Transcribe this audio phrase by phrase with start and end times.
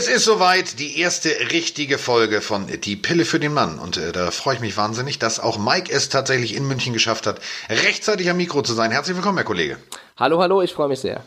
[0.00, 3.78] Es ist soweit, die erste richtige Folge von Die Pille für den Mann.
[3.78, 7.26] Und äh, da freue ich mich wahnsinnig, dass auch Mike es tatsächlich in München geschafft
[7.26, 7.38] hat,
[7.68, 8.92] rechtzeitig am Mikro zu sein.
[8.92, 9.76] Herzlich willkommen, Herr Kollege.
[10.16, 11.22] Hallo, hallo, ich freue mich sehr.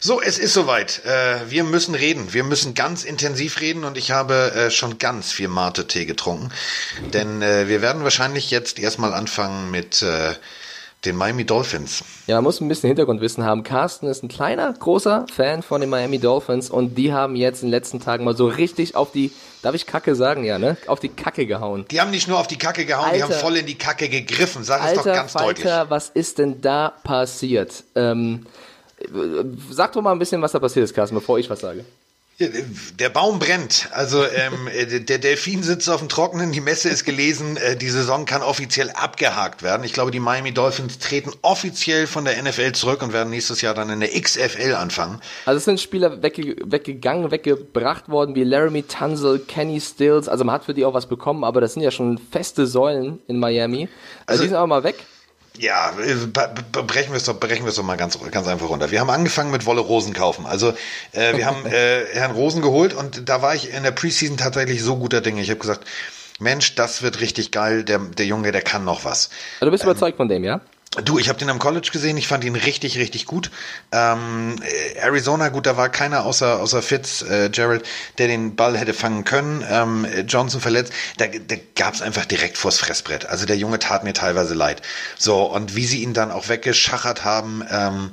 [0.00, 1.04] So, es ist soweit.
[1.04, 2.32] Äh, wir müssen reden.
[2.32, 6.50] Wir müssen ganz intensiv reden und ich habe äh, schon ganz viel Mate-Tee getrunken.
[7.12, 10.32] Denn äh, wir werden wahrscheinlich jetzt erstmal anfangen mit äh,
[11.04, 12.02] den Miami Dolphins.
[12.26, 13.62] Ja, man muss ein bisschen Hintergrundwissen haben.
[13.62, 17.68] Carsten ist ein kleiner, großer Fan von den Miami Dolphins und die haben jetzt in
[17.68, 19.30] den letzten Tagen mal so richtig auf die,
[19.62, 20.76] darf ich Kacke sagen, ja, ne?
[20.86, 21.84] Auf die Kacke gehauen.
[21.90, 24.08] Die haben nicht nur auf die Kacke gehauen, Alter, die haben voll in die Kacke
[24.08, 24.64] gegriffen.
[24.64, 25.90] Sag es Alter, doch ganz Falter, deutlich.
[25.90, 27.84] was ist denn da passiert?
[27.94, 28.46] Ähm,
[29.70, 31.84] sag doch mal ein bisschen, was da passiert ist, Carsten, bevor ich was sage.
[32.38, 33.88] Der Baum brennt.
[33.92, 37.88] Also ähm, äh, der Delfin sitzt auf dem Trockenen, die Messe ist gelesen, äh, die
[37.88, 39.84] Saison kann offiziell abgehakt werden.
[39.84, 43.72] Ich glaube, die Miami Dolphins treten offiziell von der NFL zurück und werden nächstes Jahr
[43.72, 45.22] dann in der XFL anfangen.
[45.46, 50.28] Also es sind Spieler wegge weggegangen, weggebracht worden, wie Laramie Tunzel, Kenny Stills.
[50.28, 53.18] Also man hat für die auch was bekommen, aber das sind ja schon feste Säulen
[53.28, 53.88] in Miami.
[54.26, 54.96] Also, Also- die sind aber mal weg.
[55.58, 56.14] Ja, äh,
[56.82, 58.90] brechen wir es doch, brechen wir es doch mal ganz, ganz einfach runter.
[58.90, 60.46] Wir haben angefangen mit Wolle Rosen kaufen.
[60.46, 60.74] Also
[61.12, 64.82] äh, wir haben äh, Herrn Rosen geholt und da war ich in der Preseason tatsächlich
[64.82, 65.40] so guter Dinge.
[65.40, 65.84] Ich habe gesagt,
[66.38, 67.84] Mensch, das wird richtig geil.
[67.84, 69.30] Der, der Junge, der kann noch was.
[69.60, 70.60] Also du bist überzeugt von dem, ja?
[71.04, 73.50] Du, ich habe den am College gesehen, ich fand ihn richtig, richtig gut.
[73.92, 77.84] Ähm, äh, Arizona, gut, da war keiner außer, außer Fitz, äh, Gerald,
[78.16, 79.62] der den Ball hätte fangen können.
[79.68, 83.26] Ähm, äh, Johnson verletzt, da, da gab's einfach direkt vors Fressbrett.
[83.26, 84.80] Also der Junge tat mir teilweise leid.
[85.18, 88.12] So, und wie sie ihn dann auch weggeschachert haben, ähm,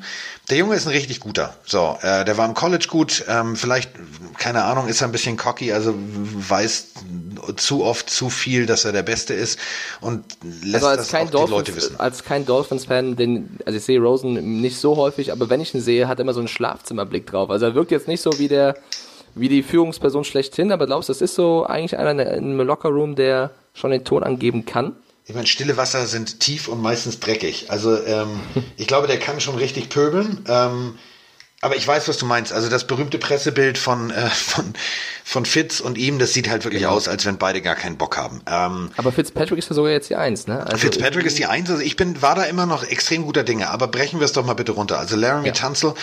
[0.50, 1.54] der Junge ist ein richtig guter.
[1.66, 3.92] So, äh, der war im College gut, ähm, vielleicht,
[4.38, 6.88] keine Ahnung, ist er ein bisschen cocky, also weiß
[7.56, 9.60] zu oft zu viel, dass er der Beste ist
[10.02, 12.00] und lässt Also als das auch die Leute Dolphins, wissen.
[12.00, 15.82] als kein Dolphins-Fan, den, also ich sehe Rosen nicht so häufig, aber wenn ich ihn
[15.82, 17.50] sehe, hat er immer so einen Schlafzimmerblick drauf.
[17.50, 18.76] Also er wirkt jetzt nicht so wie der,
[19.36, 23.16] wie die Führungsperson schlechthin, aber glaubst du, das ist so eigentlich einer in einem Lockerroom,
[23.16, 24.94] der schon den Ton angeben kann?
[25.26, 27.72] Ich meine, stille Wasser sind tief und meistens dreckig.
[27.72, 28.40] Also ähm,
[28.78, 30.44] ich glaube, der kann schon richtig pöbeln.
[30.48, 30.98] Ähm,
[31.64, 32.52] aber ich weiß, was du meinst.
[32.52, 34.74] Also das berühmte Pressebild von, äh, von,
[35.24, 36.94] von Fitz und ihm, das sieht halt wirklich Genau.
[36.94, 38.42] aus, als wenn beide gar keinen Bock haben.
[38.46, 40.62] Ähm, Aber Fitzpatrick ist ja sogar jetzt die Eins, ne?
[40.66, 41.70] Also Fitzpatrick ist die Eins.
[41.70, 43.70] Also ich bin, war da immer noch extrem guter Dinge.
[43.70, 45.00] Aber brechen wir es doch mal bitte runter.
[45.00, 45.54] Also Laramie Ja.
[45.54, 45.94] Tunzel,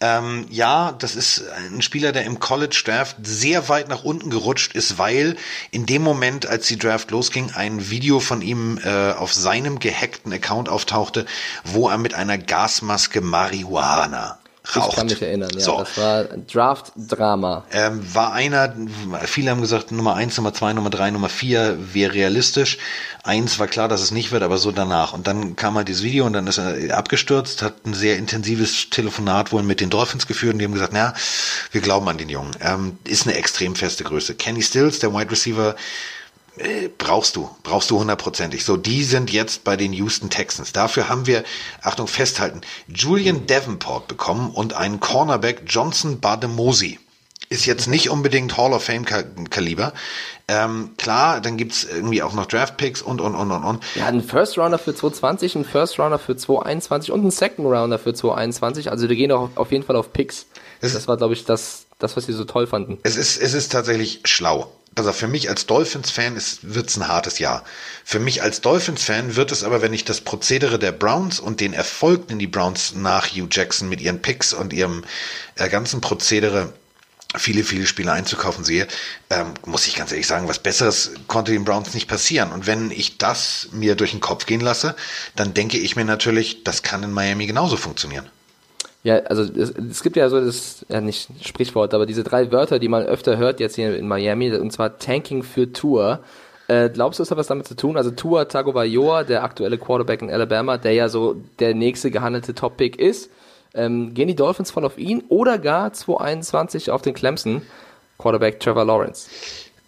[0.00, 4.74] ähm, ja, das ist ein Spieler, der im College Draft sehr weit nach unten gerutscht
[4.74, 5.36] ist, weil
[5.70, 10.32] in dem Moment, als die Draft losging, ein Video von ihm äh, auf seinem gehackten
[10.32, 11.26] Account auftauchte,
[11.64, 14.38] wo er mit einer Gasmaske Marihuana
[14.76, 14.90] raucht.
[14.90, 15.60] Ich kann mich erinnern, ja.
[15.60, 15.78] So.
[15.78, 17.64] Das war Draft-Drama.
[17.72, 18.74] Ähm, war einer,
[19.24, 22.78] viele haben gesagt, Nummer eins, Nummer zwei, Nummer drei, Nummer vier wäre realistisch.
[23.22, 25.12] Eins war klar, dass es nicht wird, aber so danach.
[25.12, 28.90] Und dann kam halt dieses Video und dann ist er abgestürzt, hat ein sehr intensives
[28.90, 31.14] Telefonat wohl mit den Dolphins geführt und die haben gesagt, na,
[31.70, 32.52] wir glauben an den Jungen.
[32.60, 34.34] Ähm, ist eine extrem feste Größe.
[34.34, 35.76] Kenny Stills, der Wide Receiver,
[36.56, 38.64] äh, brauchst du, brauchst du hundertprozentig.
[38.64, 40.72] So, die sind jetzt bei den Houston Texans.
[40.72, 41.44] Dafür haben wir,
[41.82, 46.98] Achtung, festhalten, Julian Davenport bekommen und einen Cornerback Johnson Bademosi.
[47.48, 49.92] Ist jetzt nicht unbedingt Hall of Fame Ka- Kaliber.
[50.46, 53.82] Ähm, klar, dann gibt's irgendwie auch noch Draft Picks und, und, und, und, und.
[53.94, 57.66] Wir hatten einen First Rounder für 220, einen First Rounder für 221 und einen Second
[57.66, 58.90] Rounder für 221.
[58.92, 60.46] Also die gehen auch auf jeden Fall auf Picks.
[60.80, 62.98] Es- Das war, glaube ich, das, das, was sie so toll fanden.
[63.02, 64.70] Es ist, es ist tatsächlich schlau.
[64.96, 67.64] Also für mich als Dolphins-Fan ist, wird's ein hartes Jahr.
[68.04, 71.72] Für mich als Dolphins-Fan wird es aber, wenn ich das Prozedere der Browns und den
[71.72, 75.04] Erfolg, den die Browns nach Hugh Jackson mit ihren Picks und ihrem
[75.54, 76.72] äh, ganzen Prozedere
[77.36, 78.88] viele, viele Spieler einzukaufen sehe,
[79.30, 82.50] ähm, muss ich ganz ehrlich sagen, was Besseres konnte den Browns nicht passieren.
[82.50, 84.96] Und wenn ich das mir durch den Kopf gehen lasse,
[85.36, 88.28] dann denke ich mir natürlich, das kann in Miami genauso funktionieren.
[89.02, 92.78] Ja, also es, es gibt ja so das, ja nicht Sprichwort, aber diese drei Wörter,
[92.78, 96.20] die man öfter hört jetzt hier in Miami, und zwar Tanking für Tour.
[96.68, 97.96] Äh, glaubst du, es hat was damit zu tun?
[97.96, 102.98] Also Tua Tagovailoa, der aktuelle Quarterback in Alabama, der ja so der nächste gehandelte Top-Pick
[102.98, 103.30] ist,
[103.74, 107.62] ähm, gehen die Dolphins voll auf ihn oder gar 221 auf den Clemson
[108.18, 109.28] Quarterback Trevor Lawrence?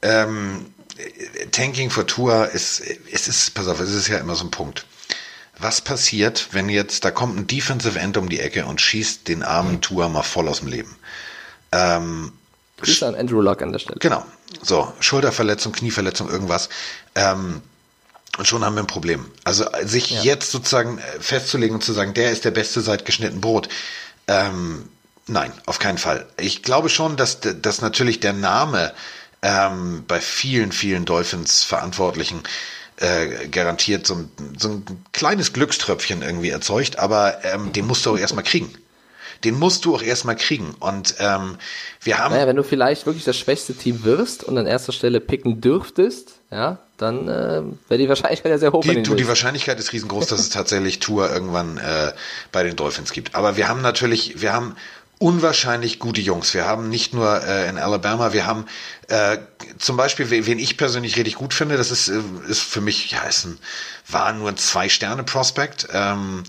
[0.02, 0.66] ähm,
[1.52, 2.82] Tanking for Tour ist,
[3.12, 4.84] es ist, pass auf, es ist ja immer so ein Punkt.
[5.62, 9.44] Was passiert, wenn jetzt, da kommt ein Defensive End um die Ecke und schießt den
[9.44, 10.96] armen Tour mal voll aus dem Leben?
[11.70, 12.32] Ähm,
[12.78, 14.00] Grüße an Andrew Luck an der Stelle.
[14.00, 14.26] Genau.
[14.60, 16.68] So, Schulterverletzung, Knieverletzung, irgendwas.
[17.14, 17.62] Ähm,
[18.38, 19.30] und schon haben wir ein Problem.
[19.44, 23.40] Also sich jetzt sozusagen äh, festzulegen und zu sagen, der ist der Beste seit geschnitten
[23.40, 23.68] Brot.
[24.26, 24.88] Ähm,
[25.28, 26.26] nein, auf keinen Fall.
[26.38, 28.92] Ich glaube schon, dass, dass natürlich der Name
[29.42, 32.42] ähm, bei vielen, vielen Dolphins-Verantwortlichen
[32.96, 38.10] äh, garantiert so ein, so ein kleines Glückströpfchen irgendwie erzeugt, aber ähm, den musst du
[38.10, 38.70] auch erstmal kriegen.
[39.44, 40.74] Den musst du auch erstmal kriegen.
[40.78, 41.56] Und ähm,
[42.00, 42.32] wir haben.
[42.32, 46.34] Naja, wenn du vielleicht wirklich das schwächste Team wirst und an erster Stelle picken dürftest,
[46.52, 48.82] ja, dann äh, wäre die Wahrscheinlichkeit ja sehr hoch.
[48.82, 52.12] Die, du, die Wahrscheinlichkeit ist riesengroß, dass es tatsächlich Tour irgendwann äh,
[52.52, 53.34] bei den Dolphins gibt.
[53.34, 54.76] Aber wir haben natürlich, wir haben
[55.22, 56.52] unwahrscheinlich gute Jungs.
[56.52, 58.66] Wir haben nicht nur äh, in Alabama, wir haben
[59.08, 59.38] äh,
[59.78, 63.22] zum Beispiel, wen ich persönlich richtig gut finde, das ist, äh, ist für mich, ja,
[63.22, 63.58] ist ein,
[64.08, 65.88] war nur ein Zwei-Sterne-Prospect.
[65.92, 66.42] Ähm,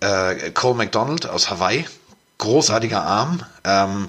[0.00, 1.86] äh, Cole McDonald aus Hawaii,
[2.38, 3.44] großartiger Arm.
[3.62, 4.08] Ähm,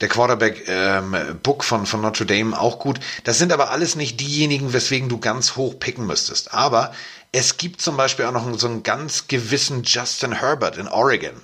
[0.00, 3.00] der Quarterback ähm, Book von, von Notre Dame auch gut.
[3.24, 6.54] Das sind aber alles nicht diejenigen, weswegen du ganz hoch picken müsstest.
[6.54, 6.92] Aber
[7.32, 11.42] es gibt zum Beispiel auch noch so einen ganz gewissen Justin Herbert in Oregon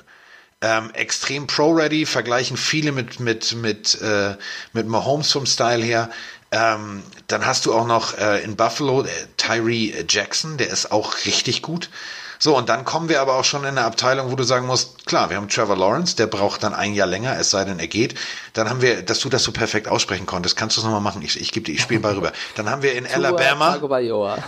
[0.63, 4.37] ähm, extrem pro-ready, vergleichen viele mit, mit, mit, äh,
[4.73, 6.09] mit Mahomes vom Style her.
[6.53, 11.25] Ähm, dann hast du auch noch äh, in Buffalo äh, Tyree Jackson, der ist auch
[11.25, 11.91] richtig gut.
[12.39, 15.07] So, und dann kommen wir aber auch schon in eine Abteilung, wo du sagen musst,
[15.07, 17.87] klar, wir haben Trevor Lawrence, der braucht dann ein Jahr länger, es sei denn, er
[17.87, 18.17] geht.
[18.53, 21.23] Dann haben wir, dass du das so perfekt aussprechen konntest, kannst du es nochmal machen?
[21.23, 22.33] Ich, ich gebe dir, ich spiele mal rüber.
[22.57, 23.71] Dann haben wir in Alabama.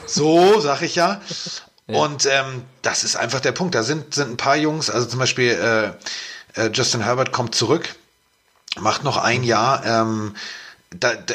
[0.06, 1.20] So, sag ich ja.
[1.86, 1.98] Ja.
[1.98, 3.74] Und ähm, das ist einfach der Punkt.
[3.74, 5.88] Da sind, sind ein paar Jungs, also zum Beispiel äh,
[6.60, 7.94] äh, Justin Herbert kommt zurück,
[8.78, 9.84] macht noch ein Jahr.
[9.84, 10.34] Ähm,
[10.98, 11.34] da, da,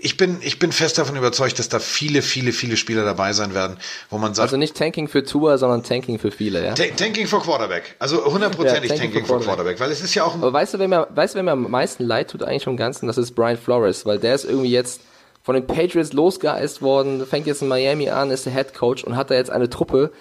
[0.00, 3.54] ich bin, ich bin fest davon überzeugt, dass da viele, viele, viele Spieler dabei sein
[3.54, 3.78] werden,
[4.10, 4.46] wo man sagt.
[4.46, 6.74] Also nicht Tanking für Tour, sondern Tanking für viele, ja?
[6.74, 7.96] Tanking für Quarterback.
[7.98, 9.80] Also hundertprozentig ja, Tanking, Tanking für Quarterback.
[9.80, 10.34] weil es ist ja auch.
[10.34, 12.76] Aber weißt du, wer mir, weißt du, wer mir am meisten leid tut eigentlich vom
[12.76, 13.06] Ganzen?
[13.06, 15.00] Das ist Brian Flores, weil der ist irgendwie jetzt
[15.42, 19.16] von den Patriots losgeeist worden, fängt jetzt in Miami an, ist der Head Coach und
[19.16, 20.12] hat da jetzt eine Truppe,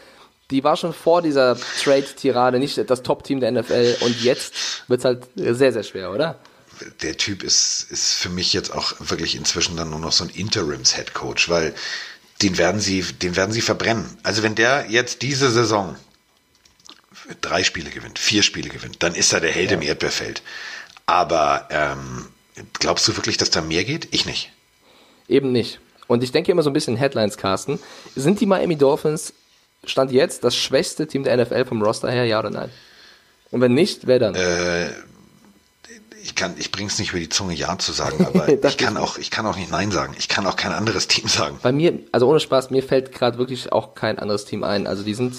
[0.51, 5.27] die war schon vor dieser Trade-Tirade nicht das Top-Team der NFL und jetzt wird's halt
[5.35, 6.39] sehr, sehr schwer, oder?
[7.01, 10.29] Der Typ ist, ist für mich jetzt auch wirklich inzwischen dann nur noch so ein
[10.29, 11.75] Interims-Head Coach, weil
[12.41, 14.17] den werden sie, den werden sie verbrennen.
[14.23, 15.97] Also wenn der jetzt diese Saison
[17.41, 19.77] drei Spiele gewinnt, vier Spiele gewinnt, dann ist er der Held ja.
[19.77, 20.41] im Erdbeerfeld.
[21.05, 22.27] Aber ähm,
[22.73, 24.07] glaubst du wirklich, dass da mehr geht?
[24.11, 24.51] Ich nicht.
[25.29, 25.79] Eben nicht.
[26.07, 27.79] Und ich denke immer so ein bisschen Headlines, Carsten.
[28.15, 29.33] Sind die Miami Dolphins,
[29.85, 32.69] Stand jetzt, das schwächste Team der NFL vom Roster her, ja oder nein?
[33.51, 34.35] Und wenn nicht, wer dann?
[34.35, 34.89] Äh,
[36.21, 39.17] ich kann, ich bring's nicht über die Zunge Ja zu sagen, aber ich kann auch,
[39.17, 40.15] ich kann auch nicht Nein sagen.
[40.17, 41.59] Ich kann auch kein anderes Team sagen.
[41.61, 44.87] Bei mir, also ohne Spaß, mir fällt gerade wirklich auch kein anderes Team ein.
[44.87, 45.35] Also die sind,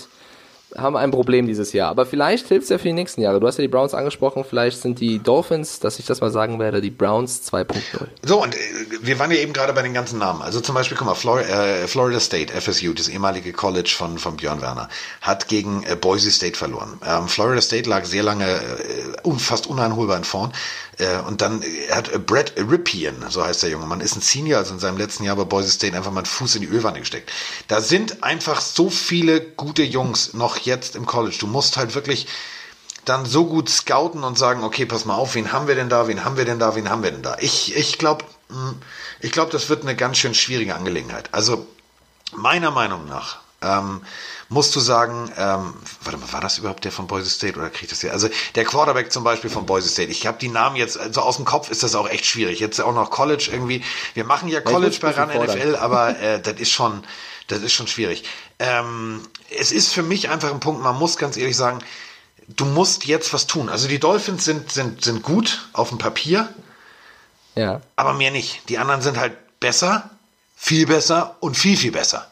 [0.76, 1.90] haben ein Problem dieses Jahr.
[1.90, 3.40] Aber vielleicht hilft es ja für die nächsten Jahre.
[3.40, 6.58] Du hast ja die Browns angesprochen, vielleicht sind die Dolphins, dass ich das mal sagen
[6.58, 7.76] werde, die Browns 2.0.
[8.24, 8.58] So, und äh,
[9.02, 10.42] wir waren ja eben gerade bei den ganzen Namen.
[10.42, 14.36] Also zum Beispiel, guck mal, Flor äh, Florida State, FSU, das ehemalige College von, von
[14.36, 14.88] Björn Werner,
[15.20, 17.00] hat gegen äh, Boise State verloren.
[17.06, 20.52] Ähm, Florida State lag sehr lange äh, fast uneinholbar in vorn.
[21.00, 24.74] Äh, und dann hat Brett Ripien, so heißt der junge Mann, ist ein Senior, also
[24.74, 27.32] in seinem letzten Jahr bei Boise State einfach mal einen Fuß in die Ölwanne gesteckt.
[27.68, 31.36] Da sind einfach so viele gute Jungs noch jetzt im College.
[31.40, 32.26] Du musst halt wirklich
[33.04, 36.06] dann so gut scouten und sagen, okay, pass mal auf, wen haben wir denn da,
[36.06, 37.36] wen haben wir denn da, wen haben wir denn da?
[37.40, 38.76] Ich, ich glaube, hm,
[39.20, 41.30] ich glaube, das wird eine ganz schön schwierige Angelegenheit.
[41.32, 41.66] Also
[42.32, 44.02] meiner Meinung nach ähm,
[44.48, 47.84] musst du sagen, ähm, warte mal, war das überhaupt der von Boise State oder krieg
[47.84, 48.12] ich das hier?
[48.12, 50.10] Also der Quarterback zum Beispiel von Boise State.
[50.10, 52.58] Ich habe die Namen jetzt, also aus dem Kopf ist das auch echt schwierig.
[52.58, 53.84] Jetzt auch noch College irgendwie.
[54.14, 57.04] Wir machen ja College bei RAN NFL, aber äh, das ist schon,
[57.48, 58.24] das ist schon schwierig.
[58.58, 61.80] Ähm, es ist für mich einfach ein Punkt, man muss ganz ehrlich sagen,
[62.48, 63.68] du musst jetzt was tun.
[63.68, 66.48] Also die Dolphins sind, sind, sind gut auf dem Papier,
[67.54, 67.80] ja.
[67.96, 68.68] aber mehr nicht.
[68.68, 70.10] Die anderen sind halt besser,
[70.56, 72.30] viel besser und viel, viel besser.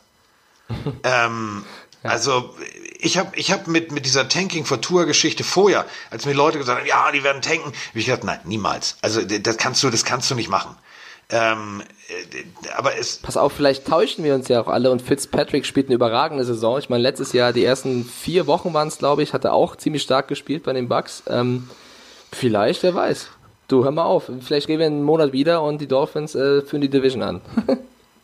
[1.04, 1.64] ähm,
[2.02, 2.54] also
[2.98, 6.58] ich habe ich hab mit, mit dieser Tanking for Tour Geschichte vorher, als mir Leute
[6.58, 8.96] gesagt haben, ja, die werden tanken, habe ich gedacht, nein, niemals.
[9.02, 10.76] Also das kannst du, das kannst du nicht machen.
[11.30, 13.18] Ähm, äh, aber es.
[13.18, 16.78] Pass auf, vielleicht täuschen wir uns ja auch alle und Fitzpatrick spielt eine überragende Saison.
[16.78, 19.76] Ich meine, letztes Jahr, die ersten vier Wochen waren es, glaube ich, hat er auch
[19.76, 21.22] ziemlich stark gespielt bei den Bucks.
[21.28, 21.68] Ähm,
[22.32, 23.28] vielleicht, wer weiß.
[23.68, 24.30] Du, hör mal auf.
[24.40, 27.42] Vielleicht gehen wir einen Monat wieder und die Dolphins äh, führen die Division an.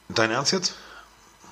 [0.08, 0.74] Dein Ernst jetzt?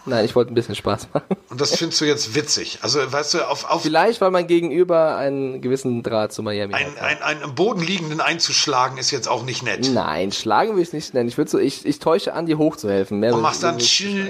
[0.04, 1.36] Nein, ich wollte ein bisschen Spaß machen.
[1.48, 2.78] Und das findest du jetzt witzig.
[2.82, 3.64] Also, weißt du, auf.
[3.64, 7.02] auf Vielleicht, weil mein Gegenüber einen gewissen Draht zu Miami ein, hat.
[7.02, 9.88] Ein, einen am Boden liegenden einzuschlagen ist jetzt auch nicht nett.
[9.92, 11.28] Nein, schlagen will ich nicht nennen.
[11.28, 13.20] Ich würde so, ich, ich täusche an, dir hochzuhelfen.
[13.20, 13.78] Mehr Und machst dann,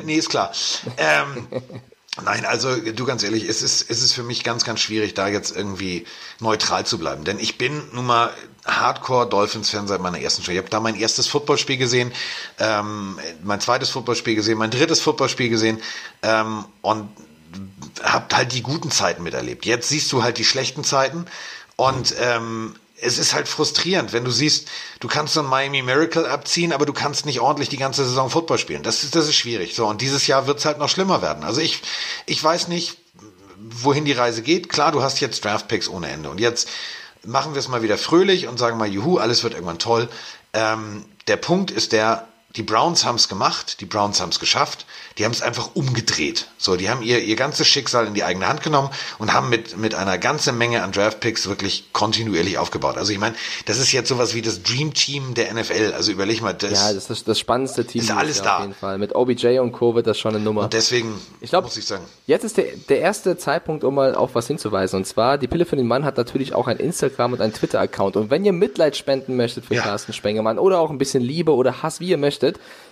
[0.05, 0.53] nee, ist klar.
[0.97, 1.47] Ähm,
[2.21, 5.29] Nein, also du ganz ehrlich, es ist, es ist für mich ganz, ganz schwierig, da
[5.29, 6.05] jetzt irgendwie
[6.41, 7.25] neutral zu bleiben.
[7.25, 8.31] Denn ich bin nun mal
[8.67, 10.53] Hardcore Dolphins-Fan seit meiner ersten Show.
[10.53, 12.13] Ich habe da mein erstes Footballspiel gesehen,
[12.59, 15.81] ähm, mein zweites Footballspiel gesehen, mein drittes Footballspiel gesehen
[16.23, 17.09] ähm, und
[18.03, 19.65] habe halt die guten Zeiten miterlebt.
[19.65, 21.25] Jetzt siehst du halt die schlechten Zeiten
[21.77, 24.69] und ähm, es ist halt frustrierend, wenn du siehst,
[25.01, 28.31] du kannst so ein Miami Miracle abziehen, aber du kannst nicht ordentlich die ganze Saison
[28.31, 28.83] Football spielen.
[28.83, 29.75] Das ist, das ist schwierig.
[29.75, 31.43] So, und dieses Jahr wird es halt noch schlimmer werden.
[31.43, 31.83] Also ich,
[32.27, 32.99] ich weiß nicht,
[33.59, 34.69] wohin die Reise geht.
[34.69, 36.31] Klar, du hast jetzt Draftpicks ohne Ende.
[36.31, 36.69] Und jetzt
[37.25, 40.09] machen wir es mal wieder fröhlich und sagen mal, juhu, alles wird irgendwann toll.
[40.53, 44.85] Ähm, der Punkt ist der, die Browns haben es gemacht, die Browns haben es geschafft,
[45.19, 46.49] die haben es einfach umgedreht.
[46.59, 49.77] So, die haben ihr, ihr ganzes Schicksal in die eigene Hand genommen und haben mit,
[49.77, 52.97] mit einer ganzen Menge an Draftpicks wirklich kontinuierlich aufgebaut.
[52.97, 53.35] Also ich meine,
[53.67, 55.93] das ist jetzt sowas wie das Dream Team der NFL.
[55.95, 58.03] Also überleg mal, das, ja, das ist das spannendste Team.
[58.03, 58.57] Ist alles da.
[58.57, 58.99] Auf jeden Fall.
[58.99, 59.95] Mit OBJ und Co.
[59.95, 60.63] wird das schon eine Nummer.
[60.65, 62.05] Und deswegen ich glaub, muss ich sagen.
[62.27, 64.97] Jetzt ist der, der erste Zeitpunkt, um mal auf was hinzuweisen.
[64.97, 68.17] Und zwar, die Pille für den Mann hat natürlich auch ein Instagram und ein Twitter-Account.
[68.17, 69.83] Und wenn ihr Mitleid spenden möchtet für Ja.
[69.83, 72.42] Carsten Spengemann oder auch ein bisschen Liebe oder Hass, wie ihr möchtet,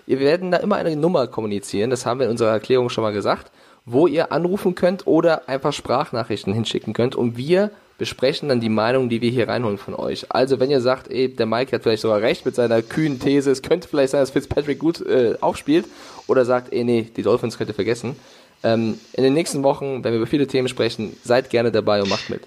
[0.07, 1.91] wir werden da immer eine Nummer kommunizieren.
[1.91, 3.53] Das haben wir in unserer Erklärung schon mal gesagt,
[3.85, 7.17] wo ihr anrufen könnt oder einfach Sprachnachrichten hinschicken könnt.
[7.17, 10.27] Und wir besprechen dann die Meinung, die wir hier reinholen von euch.
[10.31, 13.51] Also wenn ihr sagt, ey, der Mike hat vielleicht sogar recht mit seiner kühnen These,
[13.51, 15.87] es könnte vielleicht sein, dass Fitzpatrick gut äh, aufspielt,
[16.27, 18.17] oder sagt, ey, nee, die Dolphins könnt ihr vergessen.
[18.63, 22.09] Ähm, in den nächsten Wochen, wenn wir über viele Themen sprechen, seid gerne dabei und
[22.09, 22.43] macht mit.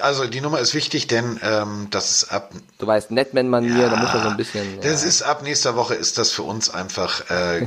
[0.00, 3.96] Ja, also die Nummer ist wichtig, denn ähm, das ist ab Du weißt, Netman-Manier, da
[3.96, 4.80] muss man so ein bisschen.
[4.80, 5.08] Das ja.
[5.08, 7.66] ist ab nächster Woche ist das für uns einfach äh,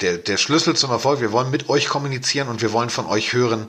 [0.00, 1.20] der, der Schlüssel zum Erfolg.
[1.20, 3.66] Wir wollen mit euch kommunizieren und wir wollen von euch hören,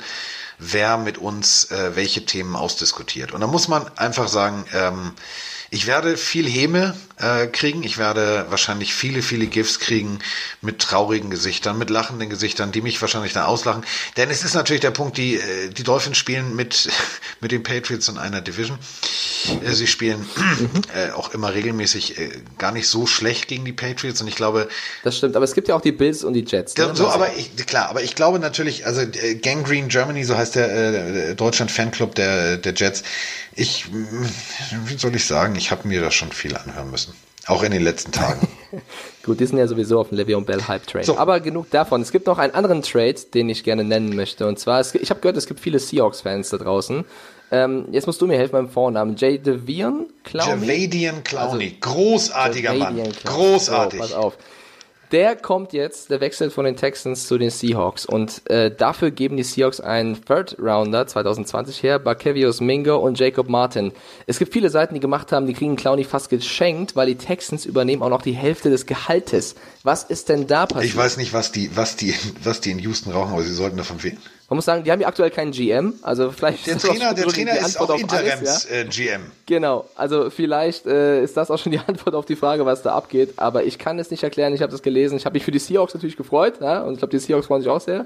[0.59, 3.31] wer mit uns äh, welche Themen ausdiskutiert.
[3.31, 5.13] Und da muss man einfach sagen, ähm,
[5.69, 7.83] ich werde viel Häme äh, kriegen.
[7.83, 10.19] Ich werde wahrscheinlich viele, viele GIFs kriegen
[10.61, 13.83] mit traurigen Gesichtern, mit lachenden Gesichtern, die mich wahrscheinlich dann auslachen.
[14.15, 16.89] Denn es ist natürlich der Punkt, die, äh, die Dolphins spielen mit,
[17.41, 18.77] mit den Patriots in einer Division.
[19.65, 20.25] Äh, sie spielen
[20.95, 24.21] äh, auch immer regelmäßig äh, gar nicht so schlecht gegen die Patriots.
[24.21, 24.67] Und ich glaube,
[25.03, 26.75] Das stimmt, aber es gibt ja auch die Bills und die Jets.
[26.77, 26.95] ne?
[26.95, 30.71] so, aber ich, klar, aber ich glaube natürlich, also äh, Gangrene Germany, so heißt der
[30.71, 33.03] äh, Deutschland Fanclub der, der Jets.
[33.57, 37.13] Ich, wie soll ich sagen, ich habe mir da schon viel anhören müssen.
[37.47, 38.47] Auch in den letzten Tagen.
[39.23, 41.03] Gut, die sind ja sowieso auf dem Le'Veon Bell Hype Train.
[41.03, 41.17] So.
[41.17, 42.01] Aber genug davon.
[42.01, 44.47] Es gibt noch einen anderen Trade, den ich gerne nennen möchte.
[44.47, 47.05] Und zwar, es, ich habe gehört, es gibt viele Seahawks-Fans da draußen.
[47.49, 49.15] Ähm, jetzt musst du mir helfen beim Vornamen.
[49.15, 50.67] Jay Devian Clowney?
[50.67, 53.37] Javadian Clowney, großartiger Mann, Javadian Clowney.
[53.37, 53.99] großartig.
[54.01, 54.37] So, pass auf.
[55.11, 59.37] Der kommt jetzt, der wechselt von den Texans zu den Seahawks und äh, dafür geben
[59.37, 63.93] die Seahawks einen Third Rounder 2020 her, Barkevius Mingo und Jacob Martin.
[64.25, 67.65] Es gibt viele Seiten, die gemacht haben, die kriegen Clowney fast geschenkt, weil die Texans
[67.65, 69.55] übernehmen auch noch die Hälfte des Gehaltes.
[69.83, 70.91] Was ist denn da passiert?
[70.91, 73.77] Ich weiß nicht, was die, was die, was die in Houston rauchen, aber sie sollten
[73.77, 74.17] davon wählen.
[74.49, 77.09] Man muss sagen, die haben ja aktuell keinen GM, also vielleicht Der ist das Trainer,
[77.09, 78.75] auch der schon Trainer die ist Antwort auch auf alles, Interims ja?
[78.77, 79.31] äh, GM.
[79.45, 82.95] Genau, also vielleicht äh, ist das auch schon die Antwort auf die Frage, was da
[82.95, 85.51] abgeht, aber ich kann es nicht erklären, ich habe das gelesen, ich habe mich für
[85.51, 88.05] die Seahawks natürlich gefreut, ja, und ich glaube, die Seahawks freuen sich auch sehr,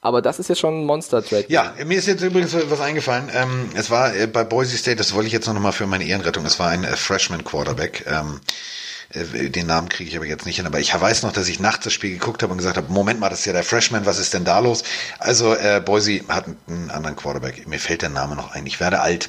[0.00, 1.44] aber das ist jetzt schon ein Monster-Trade.
[1.48, 3.30] Ja, mir ist jetzt übrigens was eingefallen.
[3.32, 6.04] Ähm, es war äh, bei Boise State, das wollte ich jetzt noch mal für meine
[6.04, 8.04] Ehrenrettung, es war ein äh, Freshman Quarterback.
[8.08, 11.48] Ähm, äh, den Namen kriege ich aber jetzt nicht hin, aber ich weiß noch, dass
[11.48, 13.62] ich nachts das Spiel geguckt habe und gesagt habe, Moment mal, das ist ja der
[13.62, 14.82] Freshman, was ist denn da los?
[15.18, 17.66] Also äh, Boise hat einen anderen Quarterback.
[17.68, 18.66] Mir fällt der Name noch ein.
[18.66, 19.28] Ich werde alt.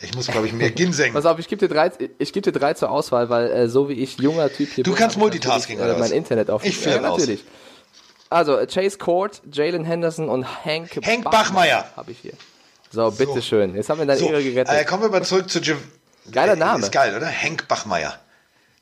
[0.00, 1.14] Ich muss, glaube ich, mehr Ginseng.
[1.14, 3.88] Pass auf, ich gebe dir drei, ich gebe dir drei zur Auswahl, weil äh, so
[3.88, 6.64] wie ich junger Typ hier Du bin, kannst Multitasking, natürlich, oder äh, mein Internet auf.
[6.64, 7.18] Ich ja, aus.
[7.18, 7.44] natürlich.
[8.28, 11.86] Also äh, Chase Court, Jalen Henderson und Hank Hank Bachmeier.
[11.96, 12.32] habe ich hier.
[12.90, 13.74] So, bitteschön.
[13.74, 14.74] Jetzt haben wir deine So, Ehre gerettet.
[14.74, 15.78] äh, kommen wir mal zurück zu Jim.
[16.30, 16.82] Geiler Name.
[16.84, 17.26] Ist geil, oder?
[17.28, 18.18] Hank Bachmeier.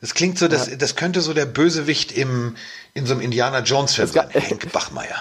[0.03, 2.57] Das klingt so, das, das könnte so der Bösewicht im,
[2.93, 4.29] in so einem Indiana Jones Film sein.
[4.35, 5.17] Hank Bachmeier.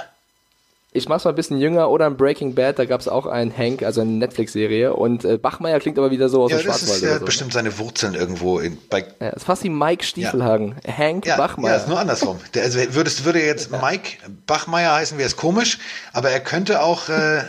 [0.94, 3.82] Ich mach's mal ein bisschen jünger oder in Breaking Bad, da gab's auch einen Hank,
[3.82, 4.94] also eine Netflix-Serie.
[4.94, 7.26] Und äh, Bachmeier klingt aber wieder so aus Ja, dem das Schwarzwald ist ja so.
[7.26, 9.06] bestimmt seine Wurzeln irgendwo in, bei.
[9.22, 10.76] Ja, ist fast wie Mike Stiefelhagen.
[10.86, 11.76] Hank Ja, Bachmeier.
[11.76, 12.40] ja, ist nur andersrum.
[12.56, 15.78] Der, also würdest, würde jetzt Mike Bachmeier heißen, wäre es komisch,
[16.12, 17.44] aber er könnte auch, äh,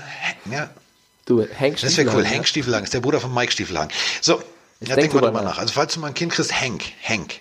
[0.49, 0.71] ja,
[1.27, 2.12] du, Hank das wäre cool.
[2.12, 3.91] Stiefelhagen, Hank Stiefelhagen ist der Bruder von Mike Stiefelhagen.
[4.21, 4.41] So,
[4.89, 5.55] ja, denk denk mal drüber nach.
[5.55, 5.59] nach.
[5.59, 7.41] Also falls du mal ein Kind kriegst, Hank, Hank.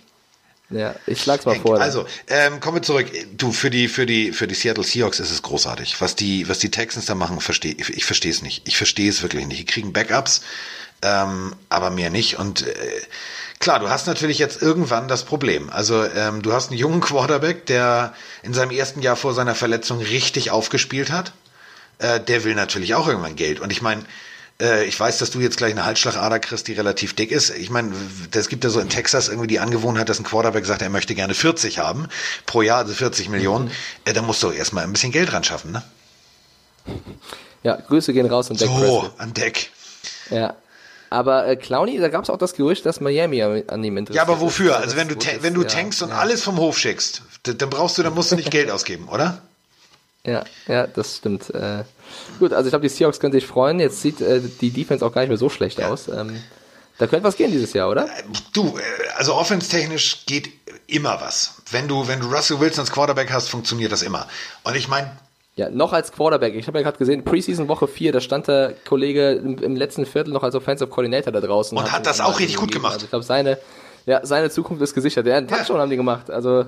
[0.72, 0.96] Ja.
[1.06, 1.64] ich schlag's mal Hank.
[1.64, 1.76] vor.
[1.76, 1.84] dann.
[1.84, 3.08] Also, ähm, kommen wir zurück.
[3.36, 6.00] Du, für die, für die, für die Seattle Seahawks ist es großartig.
[6.00, 8.68] Was die, was die Texans da machen, verstehe, ich, ich verstehe es nicht.
[8.68, 9.60] Ich verstehe es wirklich nicht.
[9.60, 10.42] Die kriegen Backups,
[11.02, 12.40] ähm, aber mehr nicht.
[12.40, 13.02] Und äh,
[13.60, 15.70] klar, du hast natürlich jetzt irgendwann das Problem.
[15.70, 20.00] Also, ähm, du hast einen jungen Quarterback, der in seinem ersten Jahr vor seiner Verletzung
[20.00, 21.34] richtig aufgespielt hat.
[21.98, 23.60] Äh, der will natürlich auch irgendwann Geld.
[23.60, 24.04] Und ich meine,
[24.62, 27.50] äh, ich weiß, dass du jetzt gleich eine Halsschlagader kriegst, die relativ dick ist.
[27.50, 27.92] Ich meine,
[28.32, 31.16] es gibt ja so in Texas irgendwie die Angewohnheit, dass ein Quarterback sagt, er möchte
[31.16, 32.08] gerne 40 haben
[32.46, 33.72] pro Jahr, also 40 Millionen.
[34.06, 35.84] Äh, da musst du erstmal ein bisschen Geld ran schaffen, ne?
[37.64, 39.72] ja, Grüße gehen raus und Dak So, an Deck.
[40.30, 40.56] Ja.
[41.10, 44.32] Aber äh, Clowney, da gab's auch das Gerücht, dass Miami an an ihm interessiert Ja,
[44.32, 44.78] aber wofür?
[44.78, 46.16] Also wenn du, wenn du tankst und ja.
[46.16, 49.42] alles vom Hof schickst, dann brauchst du, dann musst du nicht Geld ausgeben, oder?
[50.26, 51.50] Ja, ja, das stimmt.
[51.50, 51.84] Äh,
[52.40, 53.80] gut, also ich glaube, die Seahawks können sich freuen.
[53.80, 56.08] Jetzt sieht äh, die Defense auch gar nicht mehr so schlecht aus.
[56.08, 56.42] Ähm,
[57.00, 58.08] da könnte was gehen dieses Jahr, oder?
[58.54, 58.82] Du, äh,
[59.18, 60.50] also offense-technisch geht
[60.86, 61.56] immer was.
[61.72, 64.28] Wenn du, wenn du Russell Wilson als Quarterback hast, funktioniert das immer.
[64.64, 65.12] Und ich meine,
[65.56, 66.54] Ja, noch als Quarterback.
[66.54, 70.06] Ich habe ja gerade gesehen, Preseason Woche 4, da stand der Kollege im, im, letzten
[70.06, 71.76] Viertel noch als Offensive Coordinator da draußen.
[71.76, 72.94] Und hat, hat das auch richtig gut gemacht.
[72.94, 73.58] Also ich glaube, seine,
[74.06, 75.26] ja, seine Zukunft ist gesichert.
[75.26, 75.82] Ja, einen Touchdown ja.
[75.82, 76.30] haben die gemacht.
[76.30, 76.66] Also,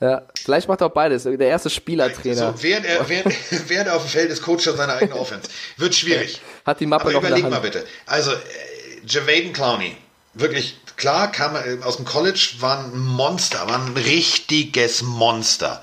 [0.00, 1.24] ja, vielleicht macht er auch beides.
[1.24, 2.52] Der erste Spielertrainer.
[2.52, 3.34] So, während, er, während,
[3.68, 5.48] während er auf dem Feld ist, Coach seiner eigenen Offense.
[5.76, 6.40] Wird schwierig.
[6.64, 7.84] Hat die Mappe Aber noch überleg in der mal bitte.
[8.06, 8.36] Also, äh,
[9.06, 9.96] Javaden Clowney,
[10.34, 15.82] wirklich klar, kam äh, aus dem College, war ein Monster, war ein richtiges Monster.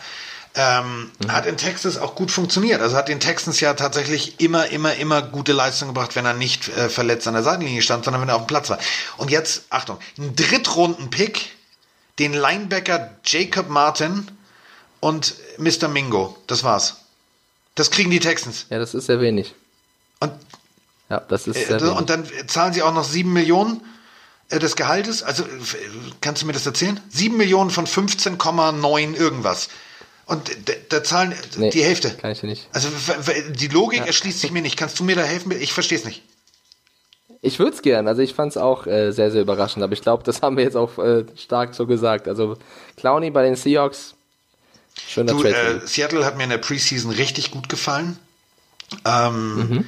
[0.58, 1.32] Ähm, mhm.
[1.32, 2.80] Hat in Texas auch gut funktioniert.
[2.80, 6.70] Also hat den Texans ja tatsächlich immer, immer, immer gute Leistung gebracht, wenn er nicht
[6.70, 8.80] äh, verletzt an der Seitenlinie stand, sondern wenn er auf dem Platz war.
[9.18, 11.50] Und jetzt, Achtung, ein Drittrunden-Pick,
[12.20, 14.28] den Linebacker Jacob Martin
[15.00, 15.88] und Mr.
[15.88, 16.38] Mingo.
[16.48, 16.98] Das war's.
[17.76, 18.66] Das kriegen die Texans.
[18.70, 19.54] Ja, das ist sehr wenig.
[20.20, 20.32] Und,
[21.10, 21.96] ja, das ist äh, sehr wenig.
[21.96, 23.82] Und dann zahlen sie auch noch sieben Millionen
[24.50, 25.24] äh, des Gehaltes.
[25.24, 25.44] Also,
[26.22, 27.00] kannst du mir das erzählen?
[27.10, 29.70] Sieben Millionen von 15,9 irgendwas.
[30.26, 30.50] Und
[30.90, 32.12] da zahlen nee, die Hälfte.
[32.12, 32.68] Kann ich nicht.
[32.72, 32.90] Also
[33.50, 34.06] die Logik ja.
[34.06, 34.76] erschließt sich mir nicht.
[34.76, 35.52] Kannst du mir da helfen?
[35.52, 36.24] Ich verstehe es nicht.
[37.46, 38.08] Ich würde es gern.
[38.08, 39.84] Also ich fand es auch äh, sehr, sehr überraschend.
[39.84, 42.28] Aber ich glaube, das haben wir jetzt auch äh, stark so gesagt.
[42.28, 42.58] Also
[42.98, 44.16] Clowny bei den Seahawks,
[45.08, 45.82] schöner du, Trade.
[45.84, 48.18] Äh, Seattle hat mir in der Preseason richtig gut gefallen.
[49.06, 49.86] Ähm, mhm.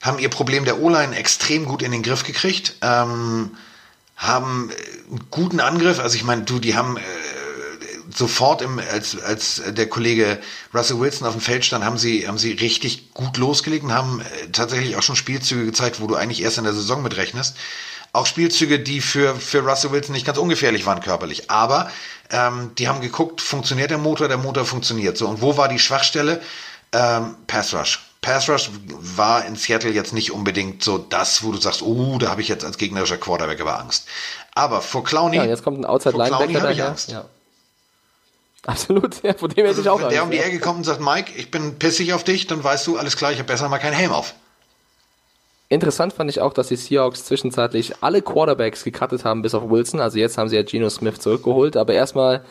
[0.00, 2.76] Haben ihr Problem der O-Line extrem gut in den Griff gekriegt.
[2.80, 3.50] Ähm,
[4.16, 4.70] haben
[5.10, 6.00] einen guten Angriff.
[6.00, 7.00] Also ich meine, du, die haben äh,
[8.16, 10.38] sofort im, als, als der Kollege
[10.72, 14.20] Russell Wilson auf dem Feld stand, haben sie, haben sie richtig gut losgelegt und haben
[14.20, 17.56] äh, tatsächlich auch schon Spielzüge gezeigt, wo du eigentlich erst in der Saison mitrechnest.
[18.12, 21.50] Auch Spielzüge, die für, für Russell Wilson nicht ganz ungefährlich waren körperlich.
[21.50, 21.90] Aber
[22.30, 25.18] ähm, die haben geguckt, funktioniert der Motor, der Motor funktioniert.
[25.18, 26.40] So, und wo war die Schwachstelle?
[26.92, 28.00] Ähm, Pass Rush.
[28.20, 32.30] Pass Rush war in Seattle jetzt nicht unbedingt so das, wo du sagst, oh, da
[32.30, 34.06] habe ich jetzt als gegnerischer Quarterback aber Angst.
[34.54, 36.96] Aber vor Clowney, ja, jetzt kommt ein Outside Linebacker daher.
[37.08, 37.24] Ja.
[38.66, 41.00] Absolut, ja, von dem hätte ich auch Wenn der um die Ecke kommt und sagt,
[41.00, 43.78] Mike, ich bin pissig auf dich, dann weißt du, alles klar, ich habe besser mal
[43.78, 44.34] keinen Helm auf.
[45.68, 50.00] Interessant fand ich auch, dass die Seahawks zwischenzeitlich alle Quarterbacks gecuttet haben, bis auf Wilson.
[50.00, 52.44] Also jetzt haben sie ja Geno Smith zurückgeholt, aber erstmal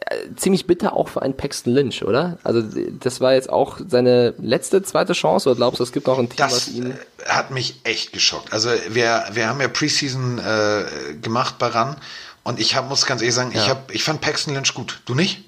[0.00, 2.38] äh, ziemlich bitter auch für einen Paxton Lynch, oder?
[2.44, 6.18] Also das war jetzt auch seine letzte, zweite Chance, oder glaubst du, es gibt noch
[6.18, 6.90] ein Team, das was ihn...
[6.90, 8.52] Äh, hat mich echt geschockt.
[8.52, 11.96] Also wir, wir haben ja Preseason äh, gemacht bei RAN
[12.44, 13.62] und ich hab, muss ganz ehrlich sagen, ja.
[13.62, 15.00] ich, hab, ich fand Paxton Lynch gut.
[15.04, 15.44] Du nicht?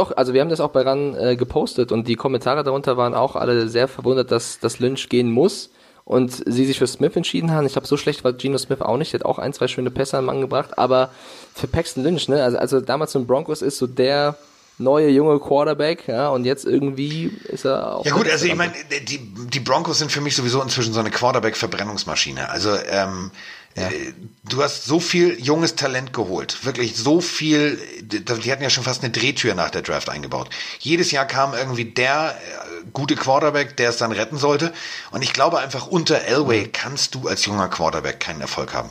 [0.00, 3.12] Doch, also wir haben das auch bei RAN äh, gepostet und die Kommentare darunter waren
[3.12, 5.68] auch alle sehr verwundert, dass, dass Lynch gehen muss
[6.06, 7.66] und sie sich für Smith entschieden haben.
[7.66, 9.12] Ich glaube, so schlecht war Geno Smith auch nicht.
[9.12, 11.10] Der hat auch ein, zwei schöne Pässe am Mann gebracht, aber
[11.54, 14.38] für Paxton Lynch, ne, also, also damals in Broncos ist so der
[14.78, 18.06] neue junge Quarterback, ja, und jetzt irgendwie ist er auch.
[18.06, 18.72] Ja gut, also ich meine,
[19.06, 22.48] die, die Broncos sind für mich sowieso inzwischen so eine Quarterback-Verbrennungsmaschine.
[22.48, 23.32] Also ähm,
[23.76, 23.88] ja.
[23.88, 24.12] Äh,
[24.48, 26.64] du hast so viel junges Talent geholt.
[26.64, 27.78] Wirklich so viel.
[28.02, 30.50] Die hatten ja schon fast eine Drehtür nach der Draft eingebaut.
[30.80, 34.72] Jedes Jahr kam irgendwie der äh, gute Quarterback, der es dann retten sollte.
[35.12, 36.72] Und ich glaube einfach, unter Elway mhm.
[36.72, 38.90] kannst du als junger Quarterback keinen Erfolg haben.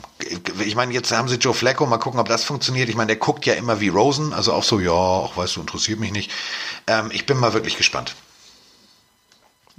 [0.64, 2.88] Ich meine, jetzt haben sie Joe Flacco, mal gucken, ob das funktioniert.
[2.88, 5.62] Ich meine, der guckt ja immer wie Rosen, also auch so, ja, auch weißt du,
[5.62, 6.32] interessiert mich nicht.
[6.88, 8.16] Ähm, ich bin mal wirklich gespannt.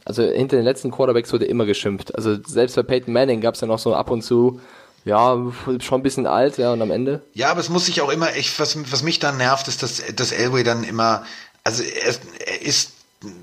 [0.04, 2.14] Also hinter den letzten Quarterbacks wurde immer geschimpft.
[2.14, 4.60] Also selbst bei Peyton Manning gab es ja noch so ab und zu
[5.04, 5.36] ja,
[5.80, 7.22] schon ein bisschen alt, ja, und am Ende.
[7.32, 10.02] Ja, aber es muss sich auch immer, ich, was, was mich dann nervt, ist, dass,
[10.14, 11.24] dass Elway dann immer,
[11.64, 12.14] also er,
[12.46, 12.92] er ist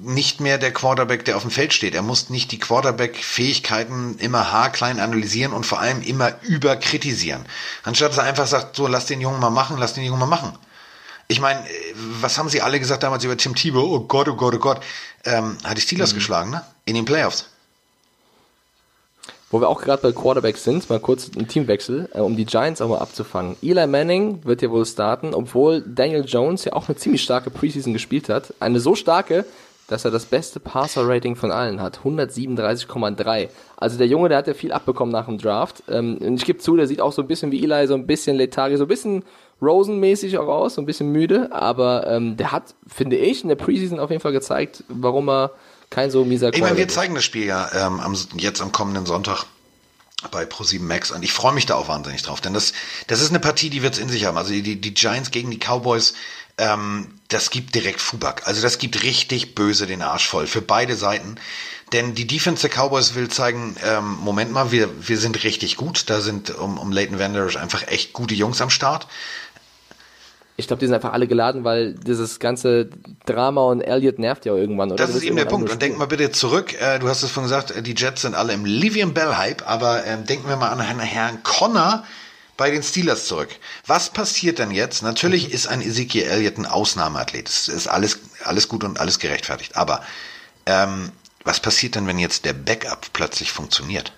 [0.02, 1.94] nicht mehr der Quarterback, der auf dem Feld steht.
[1.94, 7.46] Er muss nicht die Quarterback-Fähigkeiten immer haarklein analysieren und vor allem immer überkritisieren.
[7.84, 10.26] Anstatt dass er einfach sagt, so, lass den Jungen mal machen, lass den Jungen mal
[10.26, 10.54] machen.
[11.28, 11.64] Ich meine,
[12.22, 13.84] was haben sie alle gesagt damals über Tim Tebow?
[13.84, 14.82] Oh Gott, oh Gott, oh Gott.
[15.26, 16.18] Ähm, hat die Steelers mhm.
[16.18, 16.64] geschlagen, ne?
[16.86, 17.46] In den Playoffs.
[19.50, 22.82] Wo wir auch gerade bei Quarterbacks sind, mal kurz ein Teamwechsel, äh, um die Giants
[22.82, 23.56] auch mal abzufangen.
[23.62, 27.94] Eli Manning wird ja wohl starten, obwohl Daniel Jones ja auch eine ziemlich starke Preseason
[27.94, 28.54] gespielt hat.
[28.60, 29.46] Eine so starke,
[29.88, 32.00] dass er das beste Passer-Rating von allen hat.
[32.04, 33.48] 137,3.
[33.78, 35.82] Also der Junge, der hat ja viel abbekommen nach dem Draft.
[35.90, 38.06] Ähm, und ich gebe zu, der sieht auch so ein bisschen wie Eli, so ein
[38.06, 39.24] bisschen lethargisch, so ein bisschen
[39.62, 41.54] Rosen-mäßig auch aus, so ein bisschen müde.
[41.54, 45.52] Aber ähm, der hat, finde ich, in der Preseason auf jeden Fall gezeigt, warum er
[45.90, 49.06] kein so mieser Ich meine, wir zeigen das Spiel ja ähm, am, jetzt am kommenden
[49.06, 49.46] Sonntag
[50.32, 52.74] bei Pro7 Max und ich freue mich da auch wahnsinnig drauf, denn das,
[53.06, 54.38] das ist eine Partie, die wird's in sich haben.
[54.38, 56.14] Also die, die Giants gegen die Cowboys,
[56.58, 58.48] ähm, das gibt direkt Fubak.
[58.48, 61.36] Also das gibt richtig böse den Arsch voll für beide Seiten.
[61.94, 66.10] Denn die Defense der Cowboys will zeigen, ähm, Moment mal, wir, wir sind richtig gut.
[66.10, 69.08] Da sind um, um Leighton Vander einfach echt gute Jungs am Start.
[70.60, 72.90] Ich glaube, die sind einfach alle geladen, weil dieses ganze
[73.28, 74.90] Drama und Elliot nervt ja irgendwann.
[74.90, 74.98] Oder?
[74.98, 75.72] Das, das ist eben der Punkt.
[75.72, 76.74] Und denken wir bitte zurück.
[76.82, 79.70] Äh, du hast es vorhin gesagt, äh, die Jets sind alle im Livian Bell Hype,
[79.70, 82.04] aber ähm, denken wir mal an Herrn Connor
[82.58, 83.50] bei den Steelers zurück.
[83.86, 85.04] Was passiert denn jetzt?
[85.04, 85.54] Natürlich mhm.
[85.54, 87.48] ist ein Ezekiel Elliott ein Ausnahmeathlet.
[87.48, 89.78] Das ist alles, alles gut und alles gerechtfertigt.
[89.78, 90.02] Aber
[90.66, 91.12] ähm,
[91.44, 94.12] was passiert denn, wenn jetzt der Backup plötzlich funktioniert?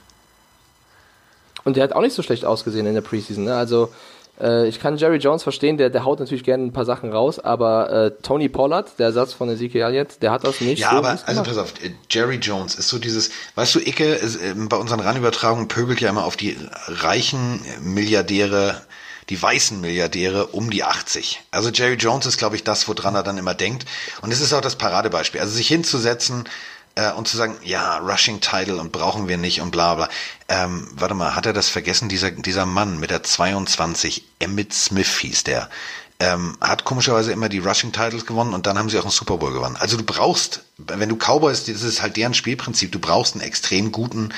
[1.65, 3.43] Und der hat auch nicht so schlecht ausgesehen in der Preseason.
[3.43, 3.55] Ne?
[3.55, 3.93] Also
[4.39, 7.39] äh, ich kann Jerry Jones verstehen, der, der haut natürlich gerne ein paar Sachen raus,
[7.39, 10.97] aber äh, Tony Pollard, der Ersatz von Ezekiel Elliott, der hat das nicht Ja, so
[10.97, 14.53] aber also pass auf, äh, Jerry Jones ist so dieses, weißt du, Icke, ist, äh,
[14.55, 18.81] bei unseren Ranübertragungen pöbelt ja immer auf die reichen Milliardäre
[19.29, 21.41] die weißen Milliardäre um die 80.
[21.51, 23.85] Also Jerry Jones ist, glaube ich, das, woran er dann immer denkt.
[24.21, 25.39] Und es ist auch das Paradebeispiel.
[25.39, 26.45] Also sich hinzusetzen,
[26.95, 30.09] äh, und zu sagen, ja, Rushing Title und brauchen wir nicht und bla bla.
[30.47, 32.09] Ähm, warte mal, hat er das vergessen?
[32.09, 35.69] Dieser, dieser Mann mit der 22, Emmett Smith hieß der,
[36.19, 39.37] ähm, hat komischerweise immer die Rushing Titles gewonnen und dann haben sie auch einen Super
[39.37, 39.77] Bowl gewonnen.
[39.79, 43.91] Also du brauchst, wenn du Cowboys, das ist halt deren Spielprinzip, du brauchst einen extrem
[43.91, 44.33] guten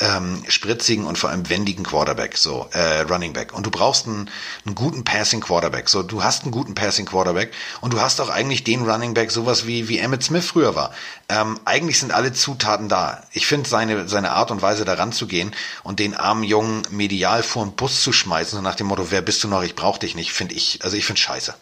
[0.00, 3.52] ähm, spritzigen und vor allem wendigen Quarterback, so äh, Running Back.
[3.52, 4.30] Und du brauchst einen,
[4.64, 5.88] einen guten Passing Quarterback.
[5.88, 9.30] So, du hast einen guten Passing Quarterback und du hast auch eigentlich den Running Back,
[9.30, 10.92] sowas wie wie Emmett Smith früher war.
[11.28, 13.22] Ähm, eigentlich sind alle Zutaten da.
[13.32, 17.42] Ich finde seine seine Art und Weise daran zu gehen und den armen Jungen medial
[17.42, 19.62] vor den Bus zu schmeißen, so nach dem Motto, wer bist du noch?
[19.62, 20.32] Ich brauch dich nicht.
[20.32, 21.54] Finde ich, also ich finde scheiße.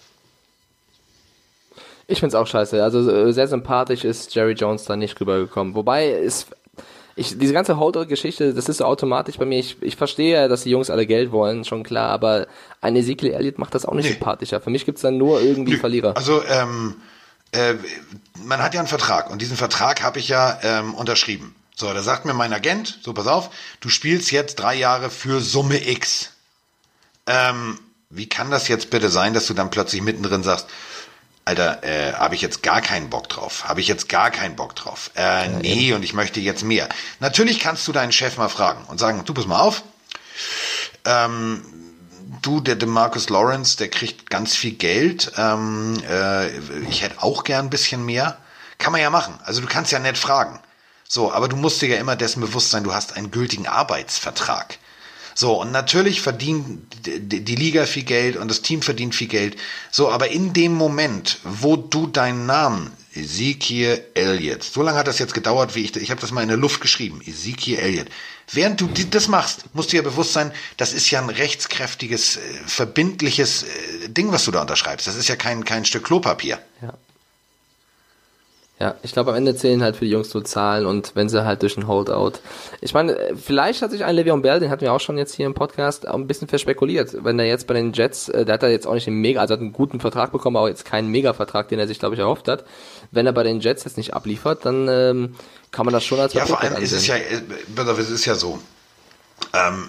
[2.11, 2.83] Ich find's auch scheiße.
[2.83, 5.75] Also äh, sehr sympathisch ist Jerry Jones da nicht rübergekommen.
[5.75, 6.47] Wobei es
[7.19, 9.59] ich, diese ganze Holder-Geschichte, das ist so automatisch bei mir.
[9.59, 12.47] Ich, ich verstehe, dass die Jungs alle Geld wollen, schon klar, aber
[12.81, 14.13] ein Ezekiel Elliott macht das auch nicht nee.
[14.13, 14.61] sympathischer.
[14.61, 15.79] Für mich gibt's dann nur irgendwie Nö.
[15.79, 16.17] Verlierer.
[16.17, 16.97] Also, ähm,
[17.53, 17.75] äh,
[18.45, 21.55] man hat ja einen Vertrag und diesen Vertrag habe ich ja ähm, unterschrieben.
[21.75, 23.51] So, da sagt mir mein Agent, so pass auf,
[23.81, 26.33] du spielst jetzt drei Jahre für Summe X.
[27.27, 27.79] Ähm,
[28.11, 30.67] wie kann das jetzt bitte sein, dass du dann plötzlich mittendrin sagst,
[31.49, 33.67] Alter, äh, habe ich jetzt gar keinen Bock drauf.
[33.67, 35.11] Habe ich jetzt gar keinen Bock drauf.
[35.17, 35.97] Äh, ja, nee, eben.
[35.97, 36.91] und ich möchte jetzt mehr.
[37.21, 39.83] Natürlich kannst du deinen Chef mal fragen und sagen, du pass mal auf.
[41.07, 41.65] Ähm,
[42.43, 45.33] du, der DeMarcus Lawrence, der kriegt ganz viel Geld.
[45.39, 46.49] Ähm, äh,
[46.91, 48.37] ich hätte auch gern ein bisschen mehr.
[48.77, 49.39] Kann man ja machen.
[49.43, 50.61] Also du kannst ja nett fragen.
[51.09, 54.77] So, aber du musst dir ja immer dessen bewusst sein, du hast einen gültigen Arbeitsvertrag.
[55.41, 59.57] So, und natürlich verdient die Liga viel Geld und das Team verdient viel Geld.
[59.89, 64.65] So, aber in dem Moment, wo du deinen Namen Ezekiel Elliott.
[64.65, 66.81] So lange hat das jetzt gedauert, wie ich, ich habe das mal in der Luft
[66.81, 67.21] geschrieben.
[67.25, 68.09] Ezekiel Elliott.
[68.51, 72.41] Während du das machst, musst du ja bewusst sein, das ist ja ein rechtskräftiges, äh,
[72.67, 75.07] verbindliches äh, Ding, was du da unterschreibst.
[75.07, 76.59] Das ist ja kein, kein Stück Klopapier.
[76.83, 76.95] Ja.
[78.81, 81.45] Ja, ich glaube, am Ende zählen halt für die Jungs nur Zahlen und wenn sie
[81.45, 82.39] halt durch ein Holdout.
[82.81, 85.47] Ich meine, vielleicht hat sich ein Le'Veon Bell, den hatten wir auch schon jetzt hier
[85.47, 87.25] im Podcast, auch ein bisschen verspekuliert.
[87.25, 89.41] Wenn er jetzt bei den Jets, äh, der hat da jetzt auch nicht einen mega,
[89.41, 92.21] also hat einen guten Vertrag bekommen, aber jetzt keinen Mega-Vertrag, den er sich, glaube ich,
[92.21, 92.65] erhofft hat.
[93.11, 95.35] Wenn er bei den Jets jetzt nicht abliefert, dann ähm,
[95.73, 97.41] kann man das schon als Ja, vor allem ist es ja, äh,
[97.99, 98.61] es ist ja so.
[99.55, 99.89] Ähm,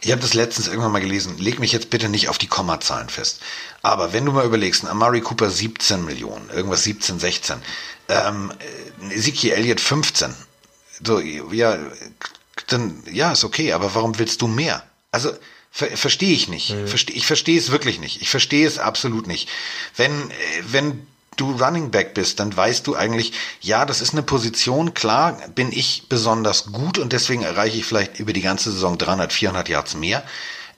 [0.00, 3.08] ich habe das letztens irgendwann mal gelesen, leg mich jetzt bitte nicht auf die Kommazahlen
[3.08, 3.40] fest.
[3.82, 7.56] Aber wenn du mal überlegst, ein Amari Cooper 17 Millionen, irgendwas 17, 16,
[8.08, 8.52] ähm,
[9.10, 10.34] Ezekiel Elliott 15,
[11.04, 11.78] so, ja,
[12.68, 14.82] dann, ja, ist okay, aber warum willst du mehr?
[15.10, 15.32] Also,
[15.70, 16.70] ver verstehe ich nicht.
[16.70, 16.88] Mhm.
[16.88, 18.22] Versteh, ich verstehe es wirklich nicht.
[18.22, 19.48] Ich verstehe es absolut nicht.
[19.96, 20.34] Wenn, äh,
[20.68, 21.06] wenn
[21.36, 25.70] du Running Back bist, dann weißt du eigentlich, ja, das ist eine Position, klar bin
[25.72, 29.94] ich besonders gut und deswegen erreiche ich vielleicht über die ganze Saison 300, 400 Yards
[29.94, 30.22] mehr.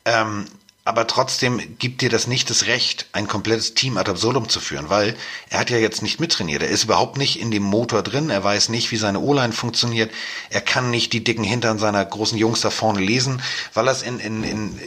[0.04, 0.46] Ähm,
[0.88, 4.88] aber trotzdem gibt dir das nicht das Recht, ein komplettes Team ad absurdum zu führen,
[4.88, 5.14] weil
[5.50, 6.62] er hat ja jetzt nicht mittrainiert.
[6.62, 8.30] Er ist überhaupt nicht in dem Motor drin.
[8.30, 10.10] Er weiß nicht, wie seine O-Line funktioniert.
[10.48, 13.42] Er kann nicht die dicken Hintern seiner großen Jungs da vorne lesen,
[13.74, 14.80] weil er es in, in, in,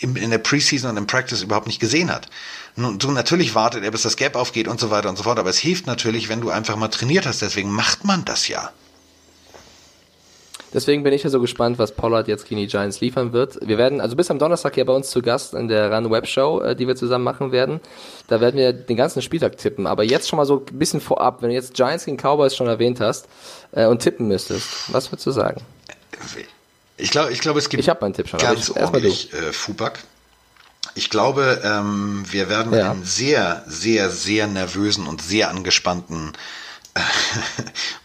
[0.00, 2.28] in, der Preseason und im Practice überhaupt nicht gesehen hat.
[2.76, 5.38] Nun, so natürlich wartet er, bis das Gap aufgeht und so weiter und so fort.
[5.38, 7.42] Aber es hilft natürlich, wenn du einfach mal trainiert hast.
[7.42, 8.70] Deswegen macht man das ja.
[10.74, 13.58] Deswegen bin ich ja so gespannt, was Pollard jetzt gegen die Giants liefern wird.
[13.66, 16.26] Wir werden, also bis am Donnerstag ja bei uns zu Gast in der Run Web
[16.26, 17.80] Show, äh, die wir zusammen machen werden.
[18.28, 19.86] Da werden wir den ganzen Spieltag tippen.
[19.86, 22.66] Aber jetzt schon mal so ein bisschen vorab, wenn du jetzt Giants gegen Cowboys schon
[22.66, 23.28] erwähnt hast
[23.72, 25.62] äh, und tippen müsstest, was würdest du sagen?
[26.98, 30.00] Ich glaube, ich glaube, es gibt ich meinen Tipp schon, ganz ordentlich äh, Fubak.
[30.94, 32.90] Ich glaube, ähm, wir werden ja.
[32.90, 36.32] einen sehr, sehr, sehr nervösen und sehr angespannten
[36.94, 37.00] äh,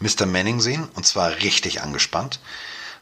[0.00, 0.26] Mr.
[0.26, 0.88] Manning sehen.
[0.94, 2.38] Und zwar richtig angespannt.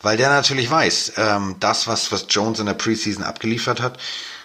[0.01, 3.99] Weil der natürlich weiß, ähm, das, was, was Jones in der Preseason abgeliefert hat,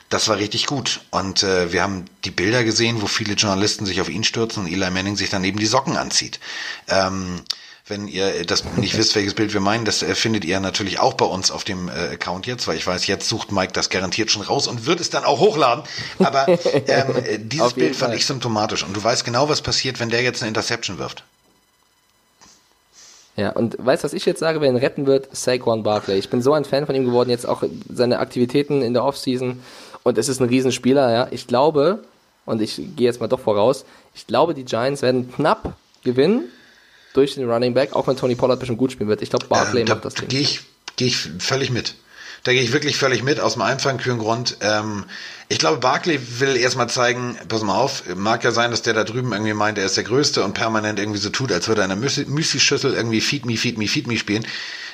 [0.09, 1.01] das war richtig gut.
[1.11, 4.71] Und äh, wir haben die Bilder gesehen, wo viele Journalisten sich auf ihn stürzen und
[4.71, 6.39] Eli Manning sich dann eben die Socken anzieht.
[6.87, 7.41] Ähm,
[7.87, 11.13] wenn ihr das nicht wisst, welches Bild wir meinen, das äh, findet ihr natürlich auch
[11.13, 14.29] bei uns auf dem äh, Account jetzt, weil ich weiß, jetzt sucht Mike das garantiert
[14.29, 15.83] schon raus und wird es dann auch hochladen.
[16.19, 16.47] Aber
[16.87, 18.17] ähm, äh, dieses Bild fand Fall.
[18.17, 21.23] ich symptomatisch und du weißt genau, was passiert, wenn der jetzt eine Interception wirft.
[23.37, 25.29] Ja, und weißt du, was ich jetzt sage, wer ihn retten wird?
[25.31, 26.17] Saquon Barkley.
[26.17, 29.61] Ich bin so ein Fan von ihm geworden, jetzt auch seine Aktivitäten in der Offseason
[30.03, 31.27] und es ist ein Riesenspieler, ja.
[31.31, 32.03] Ich glaube,
[32.45, 36.49] und ich gehe jetzt mal doch voraus, ich glaube, die Giants werden knapp gewinnen
[37.17, 39.21] durch den Running Back, auch wenn Tony Pollard bestimmt gut spielen wird.
[39.21, 40.27] Ich glaube, Barkley ähm, da macht das Ding.
[40.29, 40.61] Gehe ich,
[40.95, 41.95] geh ich völlig mit.
[42.43, 44.57] Da gehe ich wirklich völlig mit, aus dem einfachen kühlen Grund.
[44.61, 45.05] Ähm,
[45.49, 49.03] ich glaube, Barkley will erstmal zeigen, pass mal auf, mag ja sein, dass der da
[49.03, 51.85] drüben irgendwie meint, er ist der Größte und permanent irgendwie so tut, als würde er
[51.85, 54.45] in einer Müsli-Schüssel irgendwie Feed Me, Feed Me, Feed Me spielen.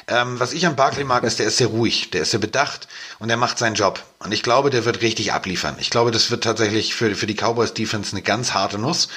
[0.08, 2.88] Ähm, was ich an Barkley mag, ist, der ist sehr ruhig, der ist sehr bedacht
[3.20, 4.04] und der macht seinen Job.
[4.20, 5.76] Und ich glaube, der wird richtig abliefern.
[5.80, 9.08] Ich glaube, das wird tatsächlich für, für die Cowboys-Defense eine ganz harte Nuss.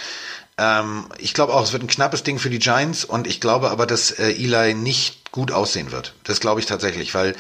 [0.59, 3.71] Ähm, ich glaube auch, es wird ein knappes Ding für die Giants und ich glaube
[3.71, 6.15] aber, dass äh, Eli nicht gut aussehen wird.
[6.25, 7.35] Das glaube ich tatsächlich, weil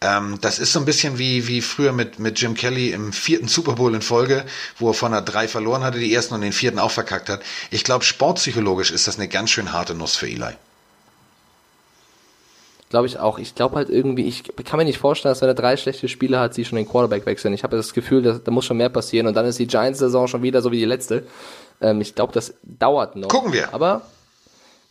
[0.00, 3.48] ähm, das ist so ein bisschen wie, wie früher mit, mit Jim Kelly im vierten
[3.48, 4.44] Super Bowl in Folge,
[4.78, 7.40] wo er von einer drei verloren hatte, die ersten und den vierten auch verkackt hat.
[7.70, 10.54] Ich glaube, sportpsychologisch ist das eine ganz schön harte Nuss für Eli.
[12.90, 13.38] Glaube ich auch.
[13.38, 16.38] Ich glaube halt irgendwie, ich kann mir nicht vorstellen, dass wenn er drei schlechte Spiele
[16.38, 17.52] hat, sie schon den Quarterback wechseln.
[17.52, 20.28] Ich habe das Gefühl, dass, da muss schon mehr passieren und dann ist die Giants-Saison
[20.28, 21.26] schon wieder so wie die letzte.
[21.80, 23.28] Ähm, ich glaube, das dauert noch.
[23.28, 23.72] Gucken wir.
[23.74, 24.02] Aber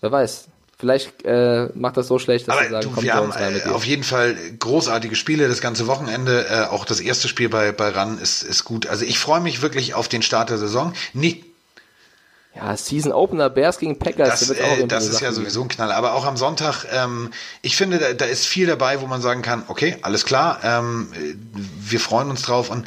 [0.02, 0.48] wer weiß.
[0.80, 3.54] Vielleicht äh, macht das so schlecht, dass Aber wir sagen, du, kommt wir haben rein
[3.54, 3.74] mit äh, dir.
[3.76, 6.46] auf jeden Fall großartige Spiele das ganze Wochenende.
[6.50, 8.86] Äh, auch das erste Spiel bei, bei RAN ist, ist gut.
[8.86, 10.94] Also ich freue mich wirklich auf den Start der Saison.
[11.14, 11.46] Nicht,
[12.56, 14.40] Ja, Season Opener, Bears gegen Packers.
[14.48, 15.92] das, äh, das ist Sachen ja sowieso ein Knall.
[15.92, 17.32] Aber auch am Sonntag, ähm,
[17.64, 21.12] ich finde, da, da ist viel dabei, wo man sagen kann, okay, alles klar, ähm,
[21.16, 21.34] äh,
[21.90, 22.70] wir freuen uns drauf.
[22.70, 22.86] Und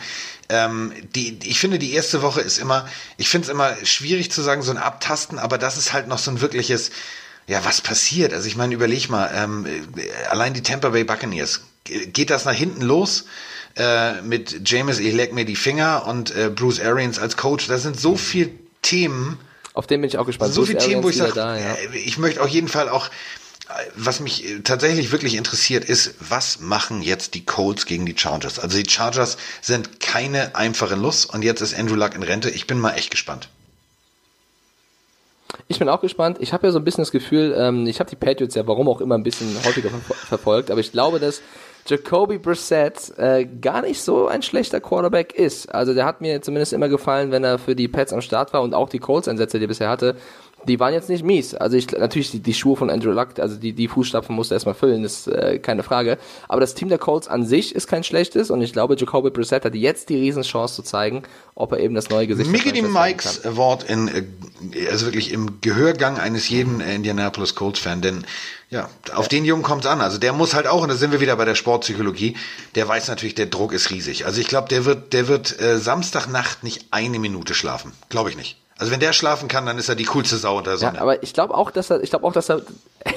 [0.51, 2.87] ähm, die, ich finde, die erste Woche ist immer,
[3.17, 6.19] ich finde es immer schwierig zu sagen, so ein Abtasten, aber das ist halt noch
[6.19, 6.91] so ein wirkliches,
[7.47, 8.33] ja, was passiert?
[8.33, 9.81] Also ich meine, überleg mal, ähm, äh,
[10.29, 13.25] allein die Tampa Bay Buccaneers, Ge- geht das nach hinten los?
[13.77, 17.69] Äh, mit James, ich leck mir die Finger und äh, Bruce Arians als Coach.
[17.69, 18.51] Das sind so viele
[18.83, 19.39] Themen,
[19.75, 20.53] Auf den bin ich auch gespannt.
[20.53, 21.55] so viele Themen, wo ich sage, ja.
[21.55, 23.09] äh, ich möchte auf jeden Fall auch,
[23.97, 28.59] was mich äh, tatsächlich wirklich interessiert, ist, was machen jetzt die Colts gegen die Chargers?
[28.59, 32.51] Also die Chargers sind keine einfache Nuss und jetzt ist Andrew Luck in Rente.
[32.51, 33.49] Ich bin mal echt gespannt.
[35.69, 36.39] Ich bin auch gespannt.
[36.41, 38.89] Ich habe ja so ein bisschen das Gefühl, ähm, ich habe die Patriots ja warum
[38.89, 41.43] auch immer ein bisschen häufiger ver verfolgt, aber ich glaube, dass
[41.87, 45.73] Jacoby Brissett äh, gar nicht so ein schlechter Quarterback ist.
[45.75, 48.63] Also der hat mir zumindest immer gefallen, wenn er für die Pets am Start war
[48.63, 50.17] und auch die Colts-Einsätze, die er bisher hatte,
[50.67, 51.55] die waren jetzt nicht mies.
[51.55, 54.57] Also ich natürlich die, die Schuhe von Andrew Luck, also die, die Fußstapfen musste er
[54.57, 56.19] erstmal füllen, ist äh, keine Frage.
[56.49, 59.65] Aber das Team der Colts an sich ist kein schlechtes und ich glaube, Jacoby Brissett
[59.65, 61.23] hat jetzt die Riesenchance zu zeigen,
[61.55, 63.43] ob er eben das neue Gesicht Mickey sein Mikes.
[63.57, 64.11] Wort in,
[64.91, 68.25] also wirklich im Gehörgang eines jeden äh, Indianapolis Colts Fan, denn
[68.71, 70.01] ja, auf den Jungen kommt's an.
[70.01, 72.37] Also der muss halt auch, und da sind wir wieder bei der Sportpsychologie,
[72.77, 74.27] der weiß natürlich, der Druck ist riesig.
[74.27, 77.93] Also ich glaube, der wird, der wird äh, Samstagnacht nicht eine Minute schlafen.
[78.11, 78.57] Glaube ich nicht.
[78.81, 80.95] Also wenn der schlafen kann, dann ist er die coolste Sau unter der Sonne.
[80.95, 82.63] Ja, aber ich glaube auch, dass er, ich glaube auch, dass er,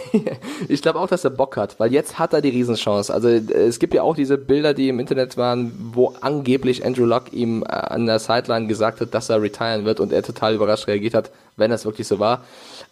[0.68, 3.14] ich glaube auch, dass er Bock hat, weil jetzt hat er die Riesenchance.
[3.14, 7.06] Also äh, es gibt ja auch diese Bilder, die im Internet waren, wo angeblich Andrew
[7.06, 10.54] Luck ihm äh, an der Sideline gesagt hat, dass er retiren wird und er total
[10.54, 12.44] überrascht reagiert hat, wenn das wirklich so war.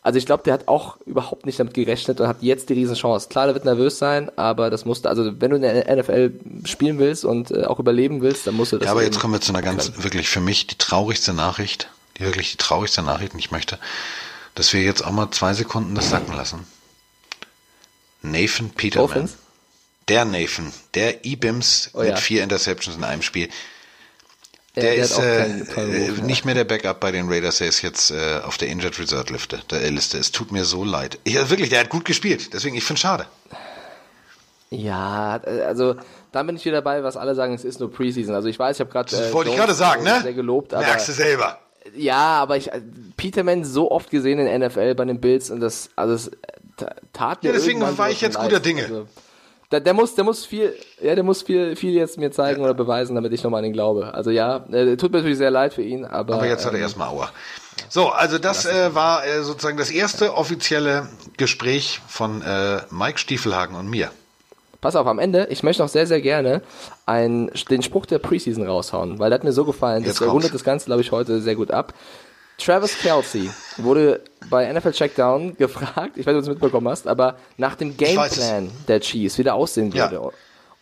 [0.02, 3.28] Also ich glaube, der hat auch überhaupt nicht damit gerechnet und hat jetzt die Riesenchance.
[3.28, 6.32] Klar, der wird nervös sein, aber das musste, also wenn du in der NFL
[6.64, 8.86] spielen willst und äh, auch überleben willst, dann musst du das.
[8.86, 10.04] Ja, aber jetzt kommen wir zu einer ganz, können.
[10.06, 11.90] wirklich für mich die traurigste Nachricht,
[12.22, 13.80] wirklich die traurigste Nachricht, und ich möchte,
[14.56, 16.66] dass wir jetzt auch mal zwei Sekunden das sacken lassen.
[18.22, 19.08] Nathan Peterman.
[19.10, 19.38] Dolphins?
[20.08, 22.16] Der Nathan, der E-Bims Oh mit ja.
[22.18, 23.50] vier Interceptions in einem Spiel.
[24.76, 26.24] Der- Der, der ist äh, tollen äh, Ruf, ja.
[26.24, 29.32] nicht mehr der Backup bei den Raiders, er ist jetzt äh, auf der Injured Reserve
[29.34, 29.60] Liste.
[29.70, 30.18] Der Liste.
[30.18, 31.20] Es tut mir so leid.
[31.24, 32.54] Ich, also wirklich, der hat gut gespielt.
[32.54, 33.26] Deswegen, ich finde schade.
[34.70, 35.96] Ja, äh, also
[36.32, 38.34] da bin ich wieder dabei, was alle sagen, es ist nur Preseason.
[38.34, 40.22] Also ich weiß, ich habe gerade Das wollte ich gerade sagen, ne?
[40.22, 41.60] sehr gelobt, Merkst du selber.
[41.96, 42.82] Ja, aber ich äh,
[43.18, 46.32] Peterman so oft gesehen in der NFL bei den Bills und das also es äh,
[46.78, 48.44] ta- tat mir Ja, deswegen war ich jetzt leid.
[48.50, 48.84] guter Dinge.
[48.84, 49.08] Also,
[49.72, 52.74] der, der muss, der muss viel, ja, der muss viel, viel jetzt mir zeigen oder
[52.74, 54.14] beweisen, damit ich nochmal an ihn glaube.
[54.14, 56.78] Also ja, äh, tut mir natürlich sehr leid für ihn, aber, Aber jetzt hat er
[56.80, 57.30] ähm, erstmal Aua.
[57.88, 63.76] So, also das äh, war äh, sozusagen das erste offizielle Gespräch von äh, Mike Stiefelhagen
[63.78, 64.12] und mir.
[64.82, 66.62] Pass auf, am Ende, ich möchte noch sehr, sehr gerne
[67.06, 70.04] einen, den Spruch der Preseason raushauen, weil der hat mir so gefallen.
[70.04, 71.94] Jetzt Das rundet das Ganze, glaube ich, heute sehr gut ab.
[72.58, 77.08] Travis Kelsey wurde bei NFL Checkdown gefragt, ich weiß nicht, ob du es mitbekommen hast,
[77.08, 77.96] aber nach dem.
[77.96, 80.10] Gameplan der Chiefs, wie der aussehen Ja.
[80.12, 80.32] würde.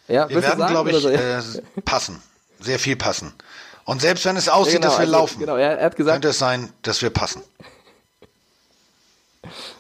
[0.08, 1.10] Ja, Wir werden, glaube ich, so?
[1.10, 1.40] äh,
[1.86, 2.22] passen.
[2.62, 3.34] Sehr viel passen.
[3.86, 5.96] Und selbst wenn es aussieht, Ja, genau, dass wir also, laufen, Genau, er, er hat
[5.96, 7.44] gesagt, könnte es sein, dass wir passen.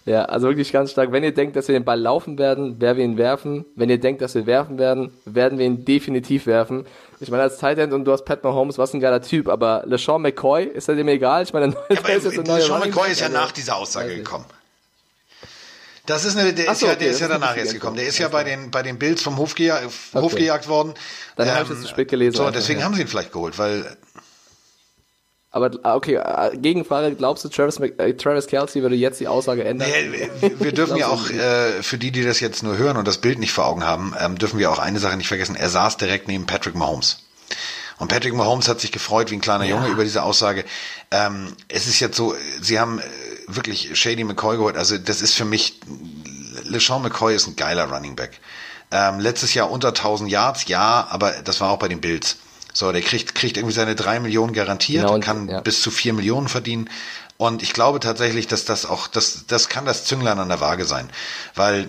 [0.09, 1.11] Ja, also wirklich ganz stark.
[1.11, 3.63] Wenn ihr denkt, dass wir den Ball laufen werden, werden wir ihn werfen.
[3.75, 6.87] Wenn ihr denkt, dass wir werfen werden, werden wir ihn definitiv werfen.
[7.19, 9.83] Ich meine, als Tight End und du hast Pat Mahomes, was ein geiler Typ, aber
[9.85, 11.43] LeSean McCoy, ist das ihm egal?
[11.43, 13.51] Ich meine, der Aber ist jetzt ein neuer Sean Running McCoy ist ja also- nach
[13.51, 14.45] dieser Aussage gekommen.
[16.07, 17.55] Das ist eine, der Ach ist so, ja, okay, der ist das ja ist danach
[17.55, 17.97] richtige gekommen.
[17.97, 20.21] Der ist ja bei den, bei den Bills vom Hof, geja Okay.
[20.23, 20.95] Hof gejagt worden.
[21.35, 22.35] Dann habe ich das zu spät gelesen.
[22.35, 22.85] So, deswegen ja.
[22.85, 23.95] haben sie ihn vielleicht geholt, weil
[25.51, 29.63] Aber ah, okay, äh, Gegenfrage, glaubst du, Travis, äh, Travis Kelsey würde jetzt die Aussage
[29.63, 29.89] ändern?
[29.89, 33.17] Nee, wir dürfen ja auch, äh, für die, die das jetzt nur hören und das
[33.17, 35.55] Bild nicht vor Augen haben, ähm, dürfen wir auch eine Sache nicht vergessen.
[35.55, 37.23] Er saß direkt neben Patrick Mahomes.
[37.97, 39.75] Und Patrick Mahomes hat sich gefreut wie ein kleiner ja.
[39.75, 40.65] Junge über diese Aussage.
[41.09, 43.03] Ähm, es ist jetzt so, sie haben äh,
[43.47, 44.77] wirklich Shady McCoy geholt.
[44.77, 45.79] Also das ist für mich,
[46.63, 48.39] LeSean McCoy ist ein geiler Running Back.
[48.91, 52.37] Ähm, letztes Jahr unter 1000 Yards, ja, aber das war auch bei den Bills.
[52.73, 55.61] So, der kriegt, kriegt irgendwie seine drei Millionen garantiert, genau, kann ja.
[55.61, 56.89] bis zu vier Millionen verdienen.
[57.37, 60.85] Und ich glaube tatsächlich, dass das auch, das, das kann das Zünglein an der Waage
[60.85, 61.09] sein.
[61.55, 61.87] Weil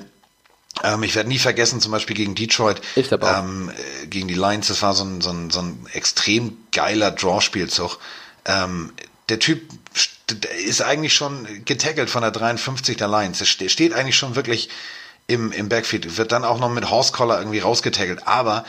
[0.84, 4.82] ähm, ich werde nie vergessen, zum Beispiel gegen Detroit, ähm, äh, gegen die Lions, das
[4.82, 7.98] war so ein, so ein, so ein extrem geiler Draw-Spielzug.
[8.44, 8.92] Ähm,
[9.28, 9.62] der Typ
[10.66, 13.40] ist eigentlich schon getackelt von der 53 der Lions.
[13.40, 14.68] Er steht eigentlich schon wirklich
[15.26, 18.26] im, im Backfield, wird dann auch noch mit Horse Collar irgendwie rausgetackelt.
[18.26, 18.64] Aber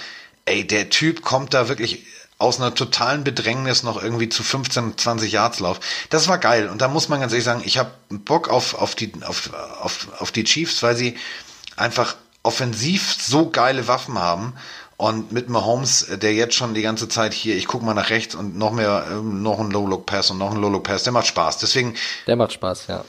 [0.45, 2.05] ey, der Typ kommt da wirklich
[2.41, 5.79] aus einer totalen Bedrängnis noch irgendwie zu 15, 20 Yards Lauf.
[6.09, 6.69] Das war geil.
[6.69, 10.07] Und da muss man ganz ehrlich sagen, ich habe Bock auf, auf, die, auf, auf,
[10.19, 11.17] auf die Chiefs, weil sie
[11.77, 14.53] einfach offensiv so geile Waffen haben.
[14.97, 18.35] Und mit Mahomes, der jetzt schon die ganze Zeit hier, ich guck mal nach rechts
[18.35, 21.57] und noch mehr, ähm, noch ein Low-Look-Pass und noch ein Low-Look-Pass, der macht Spaß.
[21.57, 21.95] Deswegen.
[22.27, 23.03] Der macht Spaß, ja.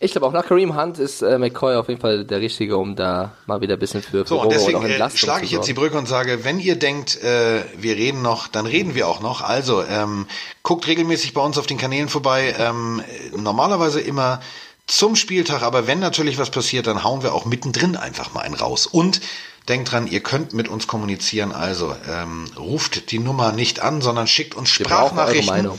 [0.00, 2.94] Ich glaube auch nach Kareem Hunt ist äh, McCoy auf jeden Fall der Richtige, um
[2.94, 5.98] da mal wieder ein bisschen für, so, und deswegen äh, schlage ich jetzt die Brücke
[5.98, 9.42] und sage, wenn ihr denkt, äh, wir reden noch, dann reden wir auch noch.
[9.42, 10.26] Also ähm,
[10.62, 12.54] guckt regelmäßig bei uns auf den Kanälen vorbei.
[12.60, 13.02] Ähm,
[13.36, 14.40] normalerweise immer
[14.86, 18.54] zum Spieltag, aber wenn natürlich was passiert, dann hauen wir auch mittendrin einfach mal einen
[18.54, 18.86] raus.
[18.86, 19.20] Und
[19.68, 21.52] denkt dran, ihr könnt mit uns kommunizieren.
[21.52, 25.70] Also ähm, ruft die Nummer nicht an, sondern schickt uns Sprachnachrichten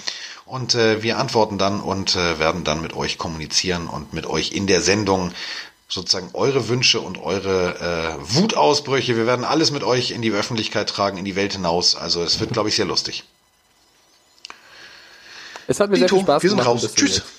[0.49, 4.51] und äh, wir antworten dann und äh, werden dann mit euch kommunizieren und mit euch
[4.51, 5.31] in der Sendung
[5.87, 9.15] sozusagen eure Wünsche und eure äh, Wutausbrüche.
[9.15, 11.95] Wir werden alles mit euch in die Öffentlichkeit tragen, in die Welt hinaus.
[11.95, 13.23] Also es wird, glaube ich, sehr lustig.
[15.67, 16.43] Es hat mir Dito, sehr viel Spaß gemacht.
[16.43, 16.95] Wir sind raus.
[16.95, 17.17] Tschüss.
[17.17, 17.38] Jetzt.